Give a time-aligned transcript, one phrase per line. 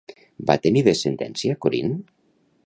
[0.51, 1.95] Va tenir descendència Corint?